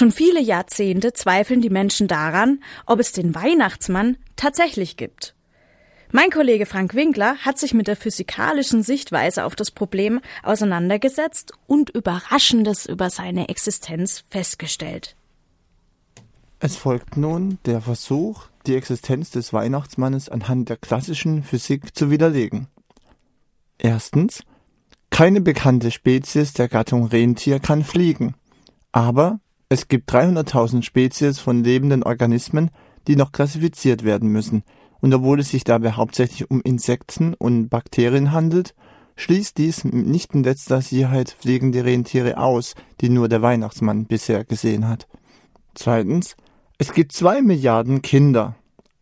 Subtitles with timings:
[0.00, 5.34] Schon viele Jahrzehnte zweifeln die Menschen daran, ob es den Weihnachtsmann tatsächlich gibt.
[6.10, 11.90] Mein Kollege Frank Winkler hat sich mit der physikalischen Sichtweise auf das Problem auseinandergesetzt und
[11.90, 15.16] Überraschendes über seine Existenz festgestellt.
[16.60, 22.68] Es folgt nun der Versuch, die Existenz des Weihnachtsmannes anhand der klassischen Physik zu widerlegen.
[23.76, 24.44] Erstens.
[25.10, 28.34] Keine bekannte Spezies der Gattung Rentier kann fliegen.
[28.92, 29.40] Aber
[29.72, 32.70] es gibt 300.000 Spezies von lebenden Organismen,
[33.06, 34.64] die noch klassifiziert werden müssen.
[35.00, 38.74] Und obwohl es sich dabei hauptsächlich um Insekten und Bakterien handelt,
[39.14, 44.88] schließt dies nicht in letzter Sicherheit fliegende Rentiere aus, die nur der Weihnachtsmann bisher gesehen
[44.88, 45.06] hat.
[45.74, 46.36] Zweitens,
[46.78, 48.56] es gibt zwei Milliarden Kinder.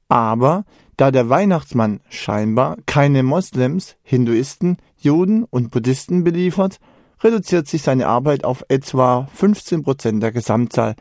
[0.08, 0.64] Aber
[0.98, 6.78] da der Weihnachtsmann scheinbar keine Moslems, Hinduisten, Juden und Buddhisten beliefert,
[7.22, 10.94] reduziert sich seine Arbeit auf etwa 15 Prozent der Gesamtzahl.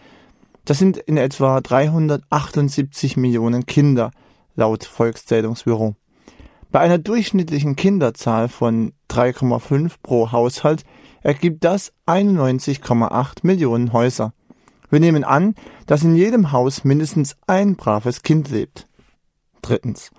[0.65, 4.11] Das sind in etwa 378 Millionen Kinder,
[4.55, 5.95] laut Volkszählungsbüro.
[6.71, 10.83] Bei einer durchschnittlichen Kinderzahl von 3,5 pro Haushalt
[11.21, 14.33] ergibt das 91,8 Millionen Häuser.
[14.89, 18.87] Wir nehmen an, dass in jedem Haus mindestens ein braves Kind lebt.
[19.61, 20.11] Drittens.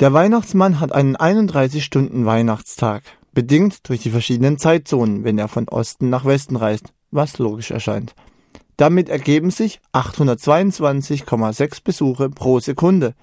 [0.00, 6.24] Der Weihnachtsmann hat einen 31-Stunden-Weihnachtstag, bedingt durch die verschiedenen Zeitzonen, wenn er von Osten nach
[6.24, 8.14] Westen reist, was logisch erscheint.
[8.76, 13.14] Damit ergeben sich 822,6 Besuche pro Sekunde.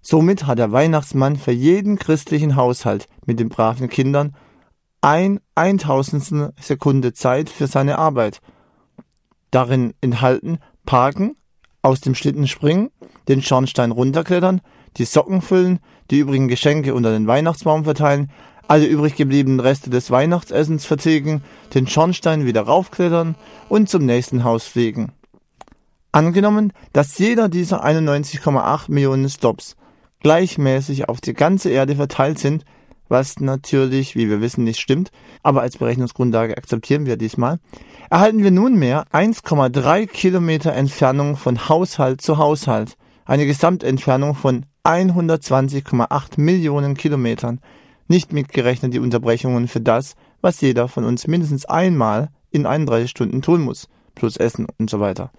[0.00, 4.34] Somit hat der Weihnachtsmann für jeden christlichen Haushalt mit den braven Kindern
[5.00, 8.40] ein Eintausendstel Sekunde Zeit für seine Arbeit–
[9.54, 11.36] Darin enthalten Parken,
[11.80, 12.90] aus dem Schlitten springen,
[13.28, 14.60] den Schornstein runterklettern,
[14.96, 15.78] die Socken füllen,
[16.10, 18.32] die übrigen Geschenke unter den Weihnachtsbaum verteilen,
[18.68, 21.42] alle übrig gebliebenen Reste des Weihnachtsessens vertilgen,
[21.74, 23.34] den Schornstein wieder raufklettern
[23.68, 25.12] und zum nächsten Haus fliegen.
[26.12, 29.76] Angenommen, dass jeder dieser 91,8 Millionen Stops
[30.20, 32.64] gleichmäßig auf die ganze Erde verteilt sind,
[33.08, 35.10] was natürlich, wie wir wissen, nicht stimmt,
[35.42, 37.58] aber als Berechnungsgrundlage akzeptieren wir diesmal,
[38.10, 46.94] erhalten wir nunmehr 1,3 Kilometer Entfernung von Haushalt zu Haushalt, eine Gesamtentfernung von 120,8 Millionen
[46.96, 47.60] Kilometern,
[48.08, 53.42] nicht mitgerechnet die Unterbrechungen für das, was jeder von uns mindestens einmal in 31 Stunden
[53.42, 55.30] tun muss, plus Essen und so weiter.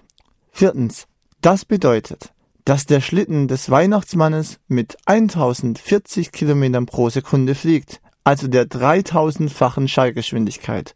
[0.52, 1.08] Viertens.
[1.42, 2.34] Das bedeutet,
[2.66, 10.96] dass der Schlitten des Weihnachtsmannes mit 1040 Kilometern pro Sekunde fliegt, also der 3000-fachen Schallgeschwindigkeit.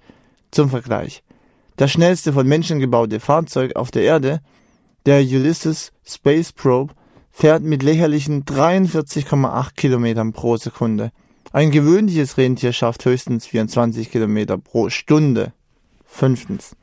[0.50, 1.24] Zum Vergleich.
[1.75, 4.41] Das schnellste von Menschen gebaute Fahrzeug auf der Erde,
[5.06, 6.94] der Ulysses Space Probe,
[7.30, 11.12] fährt mit lächerlichen 43,8 Kilometern pro Sekunde.
[11.52, 15.52] Ein gewöhnliches Rentier schafft höchstens 24 Kilometer pro Stunde.
[16.06, 16.76] Fünftens.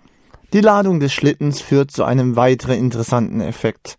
[0.52, 3.96] Die Ladung des Schlittens führt zu einem weiteren interessanten Effekt.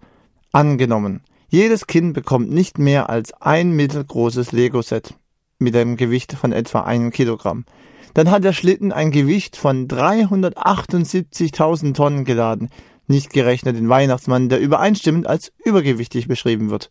[0.51, 5.13] Angenommen, jedes Kind bekommt nicht mehr als ein mittelgroßes Lego-Set
[5.57, 7.63] mit einem Gewicht von etwa einem Kilogramm.
[8.13, 12.67] Dann hat der Schlitten ein Gewicht von 378.000 Tonnen geladen,
[13.07, 16.89] nicht gerechnet den Weihnachtsmann, der übereinstimmend als übergewichtig beschrieben wird.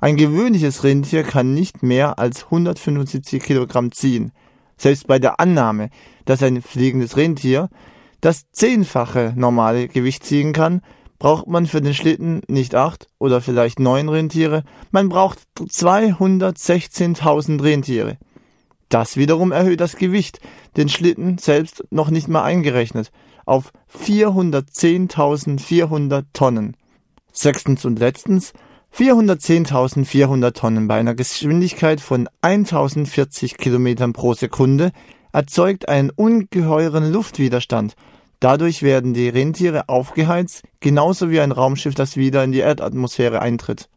[0.00, 4.32] Ein gewöhnliches Rentier kann nicht mehr als 175 Kilogramm ziehen.
[4.76, 5.88] Selbst bei der Annahme,
[6.24, 7.70] dass ein fliegendes Rentier
[8.20, 10.82] das zehnfache normale Gewicht ziehen kann,
[11.18, 18.18] braucht man für den Schlitten nicht acht oder vielleicht neun Rentiere, man braucht 216.000 Rentiere.
[18.88, 20.40] Das wiederum erhöht das Gewicht,
[20.76, 23.12] den Schlitten selbst noch nicht mal eingerechnet,
[23.46, 26.76] auf 410.400 Tonnen.
[27.32, 28.52] Sechstens und letztens
[28.96, 34.92] 410.400 Tonnen bei einer Geschwindigkeit von 1040 Kilometern pro Sekunde
[35.32, 37.94] erzeugt einen ungeheuren Luftwiderstand,
[38.42, 43.88] Dadurch werden die Rentiere aufgeheizt, genauso wie ein Raumschiff, das wieder in die Erdatmosphäre eintritt.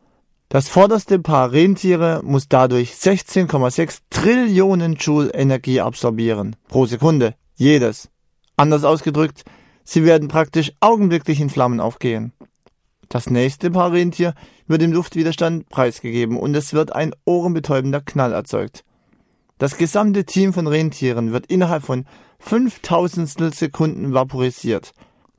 [0.50, 6.56] Das vorderste Paar Rentiere muss dadurch 16,6 Trillionen Joule Energie absorbieren.
[6.68, 7.34] Pro Sekunde.
[7.56, 8.10] Jedes.
[8.56, 9.46] Anders ausgedrückt,
[9.84, 12.32] sie werden praktisch augenblicklich in Flammen aufgehen.
[13.10, 14.34] Das nächste Paar Rentier
[14.68, 18.84] wird im Luftwiderstand preisgegeben und es wird ein ohrenbetäubender Knall erzeugt.
[19.58, 22.06] Das gesamte Team von Rentieren wird innerhalb von
[22.40, 24.92] Fünftausendstel Sekunden vaporisiert.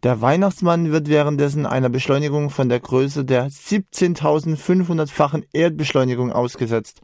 [0.03, 7.01] Der Weihnachtsmann wird währenddessen einer Beschleunigung von der Größe der 17.500-fachen Erdbeschleunigung ausgesetzt.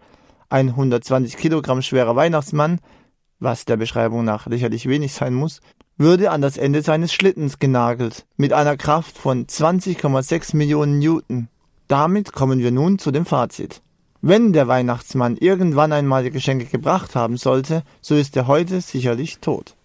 [0.48, 2.80] Ein 120 Kilogramm schwerer Weihnachtsmann,
[3.38, 5.60] was der Beschreibung nach lächerlich wenig sein muss,
[6.02, 11.48] würde an das Ende seines Schlittens genagelt, mit einer Kraft von 20,6 Millionen Newton.
[11.86, 13.82] Damit kommen wir nun zu dem Fazit.
[14.20, 19.38] Wenn der Weihnachtsmann irgendwann einmal die Geschenke gebracht haben sollte, so ist er heute sicherlich
[19.38, 19.76] tot.